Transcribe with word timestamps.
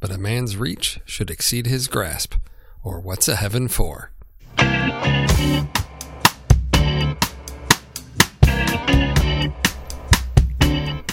but 0.00 0.10
a 0.10 0.18
man's 0.18 0.56
reach 0.56 1.00
should 1.04 1.30
exceed 1.30 1.66
his 1.66 1.88
grasp, 1.88 2.34
or 2.84 3.00
what's 3.00 3.26
a 3.28 3.36
heaven 3.36 3.66
for? 3.68 4.12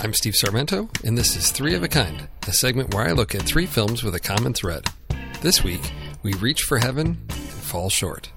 I'm 0.02 0.14
Steve 0.14 0.36
Sarmento, 0.36 0.90
and 1.04 1.18
this 1.18 1.36
is 1.36 1.50
Three 1.50 1.74
of 1.74 1.82
a 1.82 1.88
Kind, 1.88 2.28
a 2.48 2.54
segment 2.54 2.94
where 2.94 3.08
I 3.08 3.14
look 3.14 3.34
at 3.34 3.42
three 3.42 3.66
films 3.66 4.04
with 4.04 4.14
a 4.14 4.20
common 4.20 4.54
thread. 4.54 4.86
This 5.42 5.64
week, 5.64 5.92
we 6.22 6.34
reach 6.34 6.62
for 6.62 6.78
heaven 6.78 7.18
and 7.30 7.40
fall 7.40 7.90
short. 7.90 8.32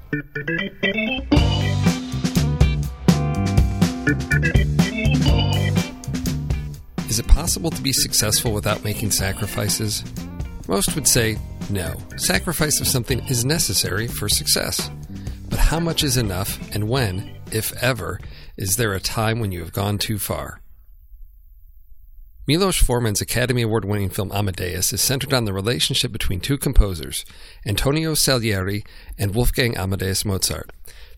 Is 7.08 7.18
it 7.18 7.26
possible 7.28 7.70
to 7.70 7.82
be 7.82 7.92
successful 7.92 8.52
without 8.52 8.82
making 8.82 9.10
sacrifices? 9.10 10.02
Most 10.68 10.94
would 10.94 11.08
say 11.08 11.38
no. 11.70 11.94
Sacrifice 12.16 12.78
of 12.78 12.86
something 12.86 13.26
is 13.26 13.44
necessary 13.44 14.06
for 14.06 14.28
success. 14.28 14.90
But 15.48 15.58
how 15.58 15.80
much 15.80 16.04
is 16.04 16.18
enough, 16.18 16.58
and 16.74 16.90
when, 16.90 17.38
if 17.50 17.72
ever, 17.82 18.20
is 18.58 18.76
there 18.76 18.92
a 18.92 19.00
time 19.00 19.40
when 19.40 19.50
you 19.50 19.60
have 19.60 19.72
gone 19.72 19.96
too 19.96 20.18
far? 20.18 20.60
Milos 22.46 22.76
Forman's 22.76 23.22
Academy 23.22 23.62
Award 23.62 23.86
winning 23.86 24.10
film 24.10 24.30
Amadeus 24.30 24.92
is 24.92 25.00
centered 25.00 25.32
on 25.32 25.46
the 25.46 25.54
relationship 25.54 26.12
between 26.12 26.40
two 26.40 26.58
composers, 26.58 27.24
Antonio 27.66 28.12
Salieri 28.12 28.84
and 29.18 29.34
Wolfgang 29.34 29.76
Amadeus 29.76 30.24
Mozart. 30.24 30.70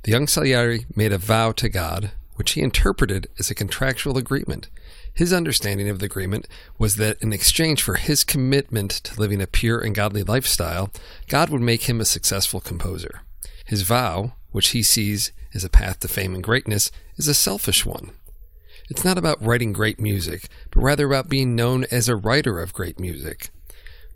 The 0.04 0.12
young 0.12 0.28
Salieri 0.28 0.86
made 0.94 1.12
a 1.12 1.18
vow 1.18 1.50
to 1.52 1.68
God, 1.68 2.12
which 2.36 2.52
he 2.52 2.62
interpreted 2.62 3.28
as 3.38 3.50
a 3.50 3.54
contractual 3.54 4.16
agreement. 4.16 4.70
His 5.14 5.32
understanding 5.32 5.88
of 5.88 5.98
the 5.98 6.06
agreement 6.06 6.46
was 6.78 6.96
that 6.96 7.20
in 7.20 7.32
exchange 7.32 7.82
for 7.82 7.94
his 7.94 8.24
commitment 8.24 8.90
to 8.90 9.20
living 9.20 9.42
a 9.42 9.46
pure 9.46 9.80
and 9.80 9.94
godly 9.94 10.22
lifestyle, 10.22 10.90
God 11.28 11.50
would 11.50 11.60
make 11.60 11.88
him 11.88 12.00
a 12.00 12.04
successful 12.04 12.60
composer. 12.60 13.22
His 13.66 13.82
vow, 13.82 14.32
which 14.50 14.68
he 14.68 14.82
sees 14.82 15.32
as 15.54 15.64
a 15.64 15.70
path 15.70 16.00
to 16.00 16.08
fame 16.08 16.34
and 16.34 16.42
greatness, 16.42 16.90
is 17.16 17.28
a 17.28 17.34
selfish 17.34 17.84
one. 17.84 18.12
It's 18.88 19.04
not 19.04 19.18
about 19.18 19.44
writing 19.44 19.72
great 19.72 20.00
music, 20.00 20.48
but 20.70 20.82
rather 20.82 21.06
about 21.06 21.28
being 21.28 21.54
known 21.54 21.84
as 21.90 22.08
a 22.08 22.16
writer 22.16 22.58
of 22.60 22.72
great 22.72 22.98
music. 22.98 23.50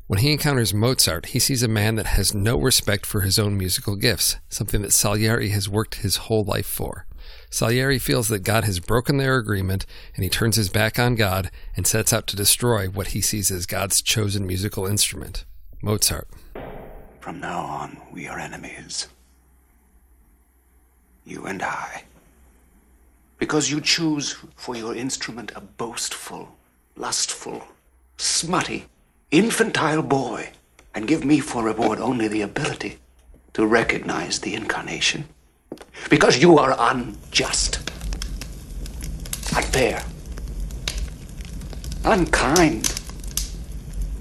When 0.06 0.19
he 0.19 0.32
encounters 0.32 0.74
Mozart, 0.74 1.26
he 1.26 1.38
sees 1.38 1.62
a 1.62 1.69
man 1.69 1.94
that 1.94 2.06
has 2.06 2.34
no 2.34 2.58
respect 2.58 3.06
for 3.06 3.22
his 3.22 3.38
own 3.38 3.56
musical 3.56 3.97
gifts, 3.97 4.36
something 4.48 4.82
that 4.82 4.92
Salieri 4.92 5.50
has 5.50 5.69
worked 5.69 5.97
his 5.97 6.16
whole 6.16 6.44
life 6.44 6.66
for. 6.66 7.06
Salieri 7.50 7.98
feels 7.98 8.28
that 8.28 8.42
God 8.42 8.64
has 8.64 8.80
broken 8.80 9.17
their 9.17 9.36
agreement, 9.36 9.86
and 10.14 10.25
he 10.25 10.30
turns 10.30 10.56
his 10.56 10.69
back 10.69 10.98
on 10.98 11.14
God 11.14 11.50
and 11.77 11.86
sets 11.86 12.12
out 12.12 12.27
to 12.28 12.36
destroy 12.36 12.86
what 12.86 13.08
he 13.08 13.20
sees 13.20 13.50
as 13.50 13.66
God's 13.66 14.03
chosen 14.03 14.47
musical 14.47 14.86
instrument 14.86 15.44
Mozart. 15.83 16.28
From 17.20 17.41
now 17.41 17.61
on, 17.61 18.00
we 18.12 18.27
are 18.27 18.39
enemies. 18.39 19.08
You 21.25 21.47
and 21.47 21.62
I 21.62 22.05
because 23.38 23.70
you 23.70 23.81
choose 23.81 24.36
for 24.56 24.77
your 24.77 24.94
instrument 24.94 25.53
a 25.55 25.61
boastful, 25.61 26.56
lustful, 26.97 27.62
smutty, 28.16 28.86
infantile 29.31 30.03
boy, 30.03 30.50
and 30.94 31.06
give 31.06 31.25
me 31.25 31.41
for 31.41 31.62
reward 31.62 31.98
only 31.98 32.28
the 32.28 32.41
ability 32.41 32.98
to 33.53 33.66
recognize 33.66 34.38
the 34.38 34.55
incarnation. 34.55 35.28
Because 36.11 36.39
you 36.39 36.58
are 36.58 36.75
unjust, 36.78 37.78
unfair, 39.56 40.03
unkind. 42.05 42.92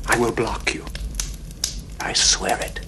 I 0.08 0.18
will 0.18 0.32
block 0.32 0.74
you. 0.74 0.86
I 2.00 2.14
swear 2.14 2.60
it. 2.60 2.80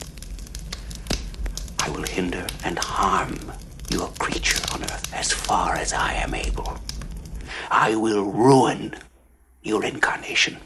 I 1.80 1.90
will 1.90 2.04
hinder 2.04 2.46
and 2.64 2.78
harm 2.78 3.52
your 3.90 4.10
creature 4.20 4.62
on 4.74 4.84
earth 4.84 5.14
as 5.14 5.32
far 5.32 5.76
as 5.76 5.94
I 5.94 6.14
am 6.14 6.34
able. 6.34 6.78
I 7.72 7.96
will 7.96 8.24
ruin 8.24 8.96
your 9.64 9.84
incarnation. 9.86 10.58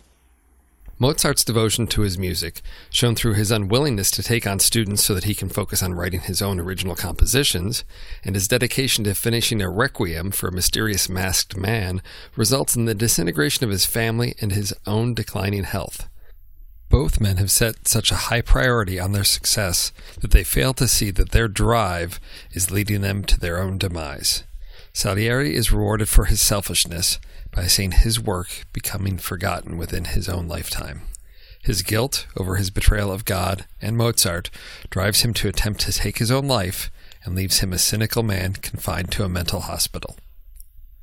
Mozart's 1.01 1.45
devotion 1.45 1.87
to 1.87 2.01
his 2.01 2.17
music, 2.17 2.61
shown 2.89 3.15
through 3.15 3.35
his 3.35 3.51
unwillingness 3.51 4.11
to 4.11 4.21
take 4.21 4.45
on 4.45 4.59
students 4.59 5.01
so 5.01 5.15
that 5.15 5.23
he 5.23 5.33
can 5.33 5.47
focus 5.47 5.81
on 5.81 5.93
writing 5.93 6.19
his 6.19 6.41
own 6.41 6.59
original 6.59 6.93
compositions, 6.93 7.85
and 8.25 8.35
his 8.35 8.49
dedication 8.49 9.05
to 9.05 9.15
finishing 9.15 9.61
a 9.61 9.69
requiem 9.69 10.29
for 10.29 10.49
a 10.49 10.51
mysterious 10.51 11.07
masked 11.07 11.55
man, 11.55 12.01
results 12.35 12.75
in 12.75 12.83
the 12.83 12.93
disintegration 12.93 13.63
of 13.63 13.69
his 13.69 13.85
family 13.85 14.35
and 14.41 14.51
his 14.51 14.73
own 14.85 15.13
declining 15.13 15.63
health. 15.63 16.09
Both 16.89 17.21
men 17.21 17.37
have 17.37 17.51
set 17.51 17.87
such 17.87 18.11
a 18.11 18.27
high 18.27 18.41
priority 18.41 18.99
on 18.99 19.13
their 19.13 19.23
success 19.23 19.93
that 20.19 20.31
they 20.31 20.43
fail 20.43 20.73
to 20.73 20.87
see 20.87 21.11
that 21.11 21.31
their 21.31 21.47
drive 21.47 22.19
is 22.51 22.71
leading 22.71 22.99
them 23.01 23.23
to 23.23 23.39
their 23.39 23.61
own 23.61 23.77
demise. 23.77 24.43
Salieri 24.91 25.55
is 25.55 25.71
rewarded 25.71 26.09
for 26.09 26.25
his 26.25 26.41
selfishness 26.41 27.19
by 27.51 27.67
seeing 27.67 27.91
his 27.91 28.19
work 28.19 28.65
becoming 28.73 29.17
forgotten 29.17 29.77
within 29.77 30.05
his 30.05 30.29
own 30.29 30.47
lifetime. 30.47 31.01
His 31.61 31.81
guilt 31.81 32.27
over 32.37 32.55
his 32.55 32.69
betrayal 32.69 33.11
of 33.11 33.25
God 33.25 33.65
and 33.81 33.97
Mozart 33.97 34.49
drives 34.89 35.21
him 35.21 35.33
to 35.35 35.47
attempt 35.47 35.81
to 35.81 35.93
take 35.93 36.17
his 36.17 36.31
own 36.31 36.47
life 36.47 36.89
and 37.23 37.35
leaves 37.35 37.59
him 37.59 37.73
a 37.73 37.77
cynical 37.77 38.23
man 38.23 38.53
confined 38.53 39.11
to 39.11 39.23
a 39.23 39.29
mental 39.29 39.61
hospital. 39.61 40.15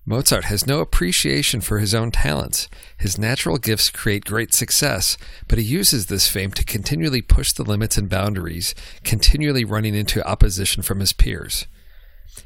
Mozart 0.08 0.44
has 0.44 0.68
no 0.68 0.78
appreciation 0.78 1.60
for 1.60 1.80
his 1.80 1.92
own 1.92 2.12
talents. 2.12 2.68
His 2.96 3.18
natural 3.18 3.58
gifts 3.58 3.90
create 3.90 4.24
great 4.24 4.54
success, 4.54 5.18
but 5.48 5.58
he 5.58 5.64
uses 5.64 6.06
this 6.06 6.28
fame 6.28 6.52
to 6.52 6.64
continually 6.64 7.22
push 7.22 7.52
the 7.52 7.64
limits 7.64 7.98
and 7.98 8.08
boundaries, 8.08 8.72
continually 9.02 9.64
running 9.64 9.96
into 9.96 10.24
opposition 10.24 10.84
from 10.84 11.00
his 11.00 11.12
peers. 11.12 11.66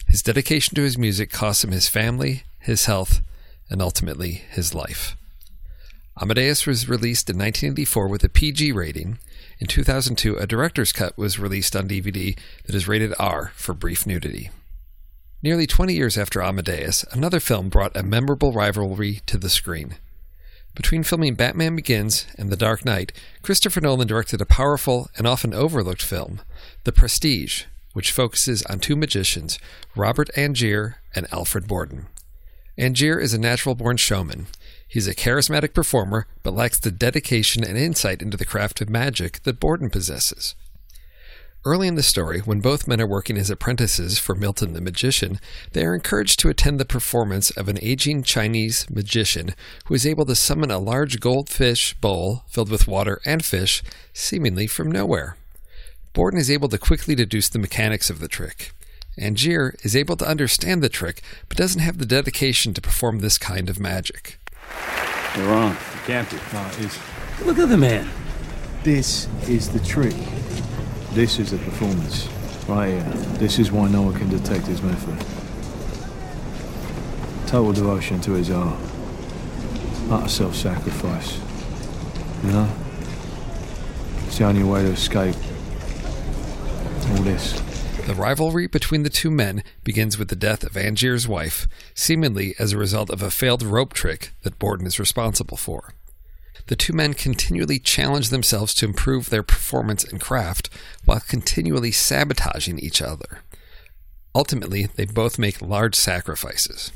His 0.07 0.23
dedication 0.23 0.75
to 0.77 0.83
his 0.83 0.97
music 0.97 1.31
costs 1.31 1.63
him 1.63 1.71
his 1.71 1.87
family, 1.87 2.45
his 2.59 2.87
health, 2.87 3.21
and 3.71 3.81
ultimately 3.81 4.43
his 4.51 4.75
life. 4.75 5.17
Amadeus 6.21 6.67
was 6.67 6.89
released 6.89 7.31
in 7.31 7.39
1984 7.39 8.09
with 8.09 8.25
a 8.25 8.29
PG 8.29 8.73
rating. 8.73 9.19
In 9.59 9.67
2002, 9.67 10.37
a 10.37 10.47
director's 10.47 10.93
cut 10.93 11.17
was 11.17 11.39
released 11.39 11.75
on 11.75 11.89
DVD 11.89 12.37
that 12.67 12.75
is 12.75 12.89
rated 12.89 13.15
R 13.19 13.53
for 13.55 13.73
brief 13.73 14.07
nudity. 14.07 14.51
Nearly 15.43 15.67
20 15.67 15.95
years 15.95 16.19
after 16.19 16.43
Amadeus, 16.43 17.05
another 17.13 17.41
film 17.41 17.71
brought 17.71 17.97
a 17.97 18.03
memorable 18.03 18.53
rivalry 18.53 19.21
to 19.27 19.39
the 19.39 19.49
screen. 19.49 19.97
Between 20.75 21.03
filming 21.03 21.35
Batman 21.35 21.77
Begins 21.77 22.27
and 22.37 22.51
The 22.51 22.57
Dark 22.57 22.85
Knight, 22.85 23.13
Christopher 23.43 23.81
Nolan 23.81 24.07
directed 24.07 24.43
a 24.43 24.47
powerful 24.47 25.09
and 25.17 25.27
often 25.27 25.55
overlooked 25.55 26.03
film, 26.03 26.41
The 26.85 26.93
Prestige, 26.93 27.65
which 27.95 28.13
focuses 28.13 28.63
on 28.65 28.81
two 28.81 28.97
magicians, 28.97 29.59
Robert 29.97 30.29
Angier 30.37 30.97
and 31.15 31.27
Alfred 31.33 31.67
Borden. 31.67 32.07
Angier 32.79 33.19
is 33.19 33.35
a 33.35 33.39
natural 33.39 33.75
born 33.75 33.97
showman. 33.97 34.47
He's 34.87 35.07
a 35.07 35.15
charismatic 35.15 35.75
performer, 35.75 36.27
but 36.43 36.55
lacks 36.55 36.79
the 36.79 36.91
dedication 36.91 37.65
and 37.65 37.77
insight 37.77 38.23
into 38.23 38.37
the 38.37 38.45
craft 38.45 38.81
of 38.81 38.89
magic 38.89 39.43
that 39.43 39.61
Borden 39.61 39.91
possesses. 39.91 40.55
Early 41.63 41.89
in 41.89 41.95
the 41.95 42.03
story, 42.03 42.41
when 42.41 42.61
both 42.61 42.89
men 42.89 43.03
are 43.03 43.09
working 43.09 43.37
as 43.37 43.51
apprentices 43.51 44.19
for 44.19 44.35
Milton 44.35 44.73
the 44.73 44.81
magician, 44.81 45.39
they 45.73 45.85
are 45.85 45.95
encouraged 45.95 46.39
to 46.41 46.49
attend 46.49 46.81
the 46.81 46.87
performance 46.87 47.51
of 47.51 47.69
an 47.69 47.79
aging 47.83 48.23
Chinese 48.23 48.89
magician 48.89 49.55
who 49.85 49.95
is 49.95 50.07
able 50.07 50.25
to 50.25 50.35
summon 50.35 50.71
a 50.71 50.79
large 50.79 51.21
goldfish 51.21 51.93
bowl 51.95 52.45
filled 52.49 52.71
with 52.71 52.89
water 52.89 53.21
and 53.27 53.45
fish, 53.45 53.83
seemingly 54.15 54.67
from 54.67 54.91
nowhere. 54.91 55.37
Borden 56.15 56.41
is 56.41 56.51
able 56.51 56.71
to 56.71 56.79
quickly 56.79 57.15
deduce 57.15 57.51
the 57.51 57.59
mechanics 57.59 58.09
of 58.09 58.21
the 58.21 58.29
trick. 58.29 58.73
Angier 59.19 59.75
is 59.83 59.97
able 59.97 60.17
to 60.17 60.27
understand 60.27 60.83
the 60.83 60.89
trick, 60.89 61.23
but 61.49 61.59
doesn't 61.59 61.81
have 61.81 61.99
the 61.99 62.07
dedication 62.07 62.73
to 62.75 62.81
perform 62.81 63.19
this 63.19 63.39
kind 63.39 63.69
of 63.69 63.81
magic. 63.81 64.39
You're 65.37 65.49
wrong. 65.49 65.73
You 65.73 66.01
can't 66.07 66.31
do. 66.31 66.39
No, 66.53 66.67
it 66.67 66.81
is. 66.81 66.99
Look 67.45 67.59
at 67.59 67.69
the 67.69 67.77
man. 67.77 68.09
This 68.83 69.29
is 69.49 69.69
the 69.69 69.81
trick. 69.81 70.15
This 71.13 71.39
is 71.39 71.51
the 71.51 71.59
performance. 71.59 72.29
Right 72.69 72.89
here. 72.89 73.03
This 73.39 73.59
is 73.59 73.71
why 73.71 73.89
no 73.89 74.03
one 74.03 74.15
can 74.15 74.29
detect 74.29 74.67
his 74.67 74.83
method. 74.83 75.19
Total 77.47 77.73
devotion 77.73 78.21
to 78.23 78.33
his 78.33 78.51
art. 78.51 78.79
Utter 80.11 80.29
self-sacrifice. 80.29 81.39
You 82.45 82.53
know? 82.53 82.69
It's 84.27 84.39
the 84.39 84.45
only 84.45 84.63
way 84.63 84.83
to 84.83 84.91
escape 84.91 85.37
all 87.09 87.23
this. 87.23 87.70
The 88.11 88.17
rivalry 88.17 88.67
between 88.67 89.05
the 89.05 89.09
two 89.09 89.31
men 89.31 89.63
begins 89.85 90.19
with 90.19 90.31
the 90.31 90.35
death 90.35 90.65
of 90.65 90.77
Angier's 90.77 91.29
wife, 91.29 91.69
seemingly 91.95 92.57
as 92.59 92.73
a 92.73 92.77
result 92.77 93.09
of 93.09 93.23
a 93.23 93.31
failed 93.31 93.63
rope 93.63 93.93
trick 93.93 94.33
that 94.43 94.59
Borden 94.59 94.85
is 94.85 94.99
responsible 94.99 95.57
for. 95.57 95.95
The 96.67 96.75
two 96.75 96.93
men 96.93 97.15
continually 97.15 97.79
challenge 97.79 98.31
themselves 98.31 98.75
to 98.75 98.87
improve 98.87 99.31
their 99.31 99.45
performance 99.45 100.03
and 100.03 100.21
craft 100.21 100.69
while 101.05 101.21
continually 101.21 101.93
sabotaging 101.93 102.81
each 102.81 103.01
other. 103.01 103.43
Ultimately, 104.35 104.87
they 104.97 105.05
both 105.05 105.39
make 105.39 105.63
large 105.63 105.95
sacrifices. 105.95 106.91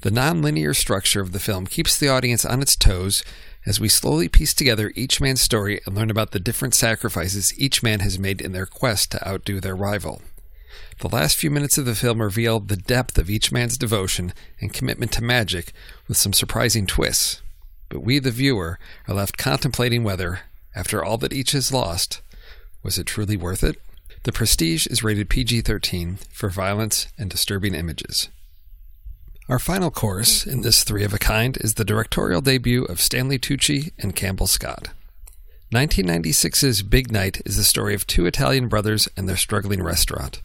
The 0.00 0.10
nonlinear 0.10 0.74
structure 0.74 1.20
of 1.20 1.32
the 1.32 1.38
film 1.38 1.66
keeps 1.66 1.98
the 1.98 2.08
audience 2.08 2.46
on 2.46 2.62
its 2.62 2.76
toes 2.76 3.22
as 3.66 3.78
we 3.78 3.90
slowly 3.90 4.30
piece 4.30 4.54
together 4.54 4.90
each 4.94 5.20
man's 5.20 5.42
story 5.42 5.82
and 5.84 5.94
learn 5.94 6.10
about 6.10 6.30
the 6.30 6.40
different 6.40 6.74
sacrifices 6.74 7.52
each 7.58 7.82
man 7.82 8.00
has 8.00 8.18
made 8.18 8.40
in 8.40 8.52
their 8.52 8.64
quest 8.64 9.10
to 9.10 9.28
outdo 9.28 9.60
their 9.60 9.76
rival. 9.76 10.22
The 11.00 11.08
last 11.08 11.36
few 11.36 11.50
minutes 11.50 11.76
of 11.76 11.84
the 11.84 11.94
film 11.94 12.22
reveal 12.22 12.58
the 12.58 12.76
depth 12.76 13.18
of 13.18 13.28
each 13.28 13.52
man's 13.52 13.76
devotion 13.76 14.32
and 14.60 14.72
commitment 14.72 15.12
to 15.12 15.22
magic 15.22 15.72
with 16.08 16.16
some 16.16 16.32
surprising 16.32 16.86
twists. 16.86 17.42
But 17.90 18.00
we, 18.00 18.18
the 18.18 18.30
viewer, 18.30 18.78
are 19.06 19.14
left 19.14 19.36
contemplating 19.36 20.04
whether, 20.04 20.40
after 20.74 21.04
all 21.04 21.18
that 21.18 21.34
each 21.34 21.52
has 21.52 21.70
lost, 21.70 22.22
was 22.82 22.98
it 22.98 23.06
truly 23.06 23.36
worth 23.36 23.62
it? 23.62 23.76
The 24.22 24.32
Prestige 24.32 24.86
is 24.86 25.04
rated 25.04 25.28
PG 25.28 25.60
13 25.60 26.18
for 26.32 26.48
violence 26.48 27.08
and 27.18 27.28
disturbing 27.28 27.74
images. 27.74 28.30
Our 29.48 29.58
final 29.58 29.90
course 29.90 30.46
in 30.46 30.62
this 30.62 30.82
three 30.82 31.04
of 31.04 31.12
a 31.12 31.18
kind 31.18 31.58
is 31.60 31.74
the 31.74 31.84
directorial 31.84 32.40
debut 32.40 32.84
of 32.84 33.00
Stanley 33.00 33.38
Tucci 33.38 33.92
and 33.98 34.16
Campbell 34.16 34.46
Scott. 34.46 34.88
1996's 35.72 36.82
Big 36.82 37.12
Night 37.12 37.42
is 37.44 37.56
the 37.56 37.64
story 37.64 37.94
of 37.94 38.06
two 38.06 38.26
Italian 38.26 38.66
brothers 38.68 39.08
and 39.16 39.28
their 39.28 39.36
struggling 39.36 39.82
restaurant. 39.82 40.40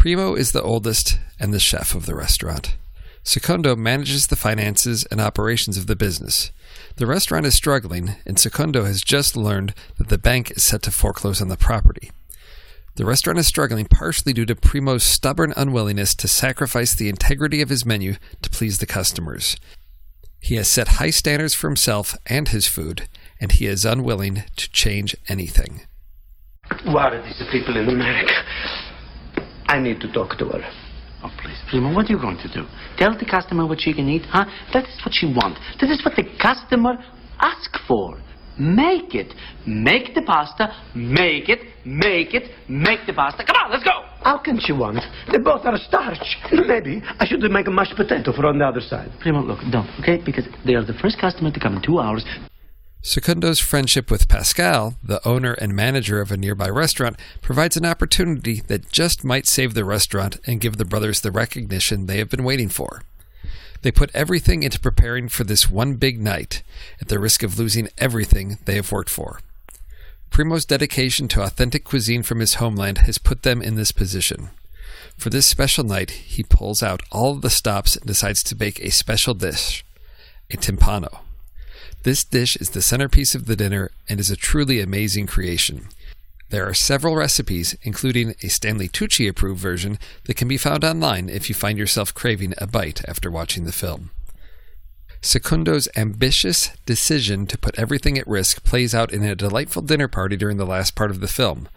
Primo 0.00 0.34
is 0.34 0.52
the 0.52 0.62
oldest 0.62 1.18
and 1.38 1.52
the 1.52 1.60
chef 1.60 1.94
of 1.94 2.06
the 2.06 2.14
restaurant. 2.14 2.74
Secondo 3.22 3.76
manages 3.76 4.28
the 4.28 4.34
finances 4.34 5.04
and 5.10 5.20
operations 5.20 5.76
of 5.76 5.88
the 5.88 5.94
business. 5.94 6.52
The 6.96 7.06
restaurant 7.06 7.44
is 7.44 7.52
struggling, 7.54 8.12
and 8.24 8.38
Secondo 8.38 8.84
has 8.84 9.02
just 9.02 9.36
learned 9.36 9.74
that 9.98 10.08
the 10.08 10.16
bank 10.16 10.52
is 10.52 10.62
set 10.62 10.80
to 10.84 10.90
foreclose 10.90 11.42
on 11.42 11.48
the 11.48 11.56
property. 11.58 12.10
The 12.94 13.04
restaurant 13.04 13.38
is 13.38 13.46
struggling 13.46 13.84
partially 13.84 14.32
due 14.32 14.46
to 14.46 14.56
Primo's 14.56 15.02
stubborn 15.02 15.52
unwillingness 15.54 16.14
to 16.14 16.28
sacrifice 16.28 16.94
the 16.94 17.10
integrity 17.10 17.60
of 17.60 17.68
his 17.68 17.84
menu 17.84 18.14
to 18.40 18.48
please 18.48 18.78
the 18.78 18.86
customers. 18.86 19.58
He 20.40 20.54
has 20.54 20.66
set 20.66 20.96
high 20.96 21.10
standards 21.10 21.52
for 21.52 21.68
himself 21.68 22.16
and 22.24 22.48
his 22.48 22.66
food, 22.66 23.06
and 23.38 23.52
he 23.52 23.66
is 23.66 23.84
unwilling 23.84 24.44
to 24.56 24.70
change 24.70 25.14
anything. 25.28 25.82
What 26.86 27.12
are 27.12 27.22
these 27.22 27.42
people 27.52 27.76
in 27.76 27.86
America? 27.86 28.32
I 29.70 29.78
need 29.78 30.00
to 30.00 30.12
talk 30.12 30.36
to 30.38 30.46
her. 30.46 30.62
Oh, 31.22 31.30
please, 31.40 31.58
Primo, 31.70 31.94
what 31.94 32.06
are 32.06 32.12
you 32.12 32.18
going 32.18 32.38
to 32.38 32.52
do? 32.52 32.66
Tell 32.98 33.16
the 33.16 33.24
customer 33.24 33.68
what 33.68 33.80
she 33.80 33.94
can 33.94 34.08
eat, 34.08 34.22
huh? 34.26 34.44
That 34.72 34.82
is 34.82 34.98
what 35.04 35.14
she 35.14 35.26
wants. 35.26 35.60
That 35.80 35.90
is 35.90 36.04
what 36.04 36.16
the 36.16 36.24
customer 36.42 36.98
asks 37.38 37.78
for. 37.86 38.18
Make 38.58 39.14
it. 39.14 39.32
Make 39.68 40.12
the 40.14 40.22
pasta. 40.22 40.74
Make 40.96 41.48
it. 41.48 41.60
Make 41.86 42.34
it. 42.34 42.50
Make 42.68 43.06
the 43.06 43.12
pasta. 43.12 43.44
Come 43.46 43.54
on, 43.62 43.70
let's 43.70 43.84
go. 43.84 44.02
How 44.24 44.38
can 44.38 44.58
she 44.58 44.72
want? 44.72 44.98
They 45.30 45.38
both 45.38 45.64
are 45.64 45.78
starch. 45.78 46.18
Maybe 46.66 47.00
I 47.20 47.24
should 47.24 47.40
make 47.40 47.68
a 47.68 47.70
mashed 47.70 47.94
potato 47.94 48.32
for 48.32 48.46
on 48.46 48.58
the 48.58 48.66
other 48.66 48.80
side. 48.80 49.12
Primo, 49.20 49.40
look, 49.40 49.60
don't, 49.70 49.88
okay? 50.00 50.20
Because 50.24 50.46
they 50.66 50.74
are 50.74 50.84
the 50.84 50.94
first 50.94 51.20
customer 51.20 51.52
to 51.52 51.60
come 51.60 51.76
in 51.76 51.82
two 51.82 52.00
hours. 52.00 52.24
Secondo's 53.02 53.58
friendship 53.58 54.10
with 54.10 54.28
Pascal, 54.28 54.94
the 55.02 55.26
owner 55.26 55.54
and 55.54 55.74
manager 55.74 56.20
of 56.20 56.30
a 56.30 56.36
nearby 56.36 56.68
restaurant, 56.68 57.18
provides 57.40 57.76
an 57.78 57.86
opportunity 57.86 58.60
that 58.66 58.92
just 58.92 59.24
might 59.24 59.46
save 59.46 59.72
the 59.72 59.86
restaurant 59.86 60.38
and 60.46 60.60
give 60.60 60.76
the 60.76 60.84
brothers 60.84 61.20
the 61.20 61.30
recognition 61.30 62.06
they 62.06 62.18
have 62.18 62.28
been 62.28 62.44
waiting 62.44 62.68
for. 62.68 63.02
They 63.80 63.90
put 63.90 64.10
everything 64.12 64.62
into 64.62 64.78
preparing 64.78 65.30
for 65.30 65.44
this 65.44 65.70
one 65.70 65.94
big 65.94 66.20
night, 66.20 66.62
at 67.00 67.08
the 67.08 67.18
risk 67.18 67.42
of 67.42 67.58
losing 67.58 67.88
everything 67.96 68.58
they 68.66 68.74
have 68.74 68.92
worked 68.92 69.08
for. 69.08 69.40
Primo's 70.30 70.66
dedication 70.66 71.26
to 71.28 71.42
authentic 71.42 71.84
cuisine 71.84 72.22
from 72.22 72.40
his 72.40 72.54
homeland 72.54 72.98
has 72.98 73.16
put 73.16 73.42
them 73.42 73.62
in 73.62 73.76
this 73.76 73.92
position. 73.92 74.50
For 75.16 75.30
this 75.30 75.46
special 75.46 75.84
night, 75.84 76.10
he 76.10 76.42
pulls 76.42 76.82
out 76.82 77.02
all 77.10 77.34
the 77.34 77.50
stops 77.50 77.96
and 77.96 78.06
decides 78.06 78.42
to 78.44 78.54
bake 78.54 78.78
a 78.80 78.90
special 78.90 79.32
dish, 79.32 79.84
a 80.50 80.58
timpano. 80.58 81.20
This 82.02 82.24
dish 82.24 82.56
is 82.56 82.70
the 82.70 82.82
centerpiece 82.82 83.34
of 83.34 83.46
the 83.46 83.56
dinner 83.56 83.90
and 84.08 84.18
is 84.18 84.30
a 84.30 84.36
truly 84.36 84.80
amazing 84.80 85.26
creation. 85.26 85.88
There 86.50 86.68
are 86.68 86.74
several 86.74 87.14
recipes, 87.14 87.76
including 87.82 88.34
a 88.42 88.48
Stanley 88.48 88.88
Tucci 88.88 89.28
approved 89.28 89.60
version, 89.60 89.98
that 90.24 90.36
can 90.36 90.48
be 90.48 90.56
found 90.56 90.84
online 90.84 91.28
if 91.28 91.48
you 91.48 91.54
find 91.54 91.78
yourself 91.78 92.12
craving 92.12 92.54
a 92.58 92.66
bite 92.66 93.02
after 93.06 93.30
watching 93.30 93.64
the 93.64 93.72
film. 93.72 94.10
Secondo's 95.22 95.88
ambitious 95.96 96.70
decision 96.86 97.46
to 97.46 97.58
put 97.58 97.78
everything 97.78 98.18
at 98.18 98.26
risk 98.26 98.64
plays 98.64 98.94
out 98.94 99.12
in 99.12 99.22
a 99.22 99.36
delightful 99.36 99.82
dinner 99.82 100.08
party 100.08 100.36
during 100.36 100.56
the 100.56 100.66
last 100.66 100.94
part 100.94 101.10
of 101.10 101.20
the 101.20 101.28
film. 101.28 101.68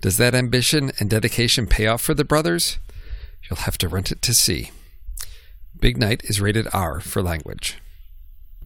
Does 0.00 0.16
that 0.18 0.34
ambition 0.34 0.92
and 0.98 1.10
dedication 1.10 1.66
pay 1.66 1.86
off 1.86 2.00
for 2.00 2.14
the 2.14 2.24
brothers? 2.24 2.78
You'll 3.42 3.58
have 3.58 3.78
to 3.78 3.88
rent 3.88 4.12
it 4.12 4.22
to 4.22 4.32
see. 4.32 4.70
Big 5.78 5.98
Night 5.98 6.22
is 6.24 6.40
rated 6.40 6.68
R 6.72 7.00
for 7.00 7.20
language. 7.20 7.78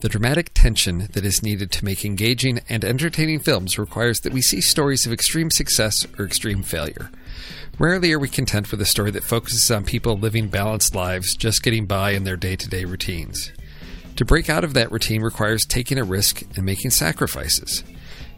The 0.00 0.08
dramatic 0.08 0.52
tension 0.54 1.08
that 1.12 1.24
is 1.24 1.42
needed 1.42 1.72
to 1.72 1.84
make 1.84 2.04
engaging 2.04 2.60
and 2.68 2.84
entertaining 2.84 3.40
films 3.40 3.80
requires 3.80 4.20
that 4.20 4.32
we 4.32 4.40
see 4.40 4.60
stories 4.60 5.04
of 5.04 5.12
extreme 5.12 5.50
success 5.50 6.06
or 6.16 6.24
extreme 6.24 6.62
failure. 6.62 7.10
Rarely 7.80 8.12
are 8.12 8.18
we 8.18 8.28
content 8.28 8.70
with 8.70 8.80
a 8.80 8.86
story 8.86 9.10
that 9.10 9.24
focuses 9.24 9.68
on 9.72 9.84
people 9.84 10.16
living 10.16 10.48
balanced 10.48 10.94
lives, 10.94 11.34
just 11.34 11.64
getting 11.64 11.86
by 11.86 12.12
in 12.12 12.22
their 12.22 12.36
day 12.36 12.54
to 12.54 12.68
day 12.68 12.84
routines. 12.84 13.52
To 14.14 14.24
break 14.24 14.48
out 14.48 14.62
of 14.62 14.74
that 14.74 14.92
routine 14.92 15.22
requires 15.22 15.64
taking 15.64 15.98
a 15.98 16.04
risk 16.04 16.42
and 16.56 16.64
making 16.64 16.92
sacrifices. 16.92 17.82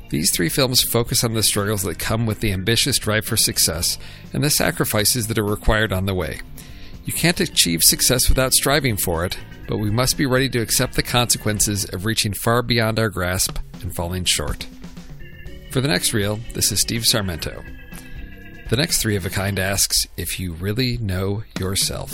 These 0.08 0.34
three 0.34 0.48
films 0.48 0.82
focus 0.82 1.22
on 1.24 1.34
the 1.34 1.42
struggles 1.42 1.82
that 1.82 1.98
come 1.98 2.24
with 2.24 2.40
the 2.40 2.52
ambitious 2.52 2.98
drive 2.98 3.26
for 3.26 3.36
success 3.36 3.98
and 4.32 4.42
the 4.42 4.50
sacrifices 4.50 5.26
that 5.26 5.38
are 5.38 5.44
required 5.44 5.92
on 5.92 6.06
the 6.06 6.14
way. 6.14 6.40
You 7.04 7.12
can't 7.12 7.40
achieve 7.40 7.82
success 7.82 8.30
without 8.30 8.54
striving 8.54 8.96
for 8.96 9.26
it, 9.26 9.36
but 9.70 9.78
we 9.78 9.88
must 9.88 10.18
be 10.18 10.26
ready 10.26 10.48
to 10.48 10.58
accept 10.58 10.94
the 10.94 11.02
consequences 11.02 11.84
of 11.84 12.04
reaching 12.04 12.32
far 12.32 12.60
beyond 12.60 12.98
our 12.98 13.08
grasp 13.08 13.56
and 13.82 13.94
falling 13.94 14.24
short. 14.24 14.66
For 15.70 15.80
the 15.80 15.86
next 15.86 16.12
reel, 16.12 16.40
this 16.54 16.72
is 16.72 16.80
Steve 16.80 17.02
Sarmento. 17.02 17.64
The 18.68 18.76
next 18.76 19.00
three 19.00 19.14
of 19.14 19.24
a 19.24 19.30
kind 19.30 19.60
asks 19.60 20.08
if 20.16 20.40
you 20.40 20.54
really 20.54 20.98
know 20.98 21.44
yourself. 21.60 22.10